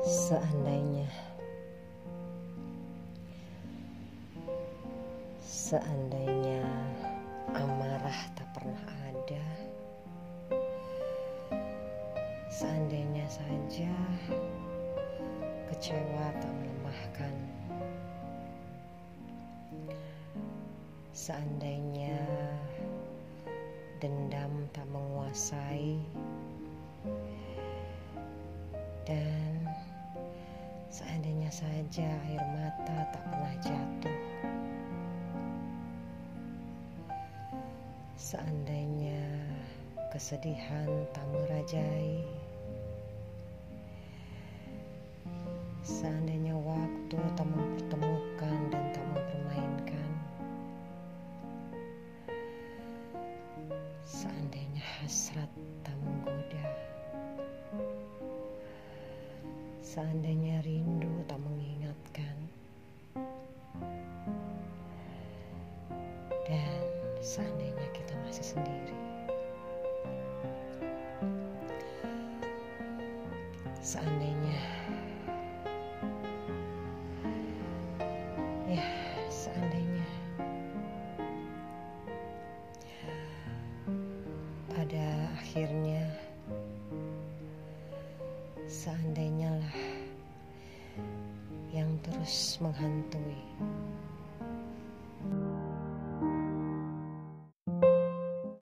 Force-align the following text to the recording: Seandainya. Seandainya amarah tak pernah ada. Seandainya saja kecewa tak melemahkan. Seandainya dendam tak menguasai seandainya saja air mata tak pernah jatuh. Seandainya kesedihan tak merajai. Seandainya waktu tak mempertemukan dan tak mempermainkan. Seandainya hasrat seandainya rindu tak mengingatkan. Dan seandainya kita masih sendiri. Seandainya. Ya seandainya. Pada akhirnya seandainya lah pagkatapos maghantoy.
Seandainya. 0.00 1.12
Seandainya 5.44 6.64
amarah 7.52 8.20
tak 8.32 8.48
pernah 8.56 8.80
ada. 9.04 9.44
Seandainya 12.48 13.28
saja 13.28 13.92
kecewa 15.68 16.26
tak 16.40 16.52
melemahkan. 16.64 17.34
Seandainya 21.12 22.24
dendam 24.00 24.64
tak 24.72 24.88
menguasai 24.88 26.00
seandainya 31.00 31.48
saja 31.48 32.04
air 32.28 32.44
mata 32.52 33.08
tak 33.08 33.22
pernah 33.24 33.54
jatuh. 33.64 34.20
Seandainya 38.20 39.24
kesedihan 40.12 41.08
tak 41.16 41.24
merajai. 41.32 42.20
Seandainya 45.80 46.52
waktu 46.60 47.16
tak 47.32 47.48
mempertemukan 47.48 48.58
dan 48.68 48.84
tak 48.92 49.06
mempermainkan. 49.16 50.10
Seandainya 54.04 54.84
hasrat 55.00 55.48
seandainya 59.90 60.62
rindu 60.62 61.10
tak 61.26 61.42
mengingatkan. 61.42 62.36
Dan 66.46 66.82
seandainya 67.18 67.86
kita 67.90 68.14
masih 68.22 68.54
sendiri. 68.54 68.94
Seandainya. 73.82 74.62
Ya 78.70 78.86
seandainya. 79.26 80.06
Pada 84.70 85.34
akhirnya 85.34 86.06
seandainya 88.70 89.50
lah 89.58 89.79
pagkatapos 92.20 92.60
maghantoy. 92.60 93.36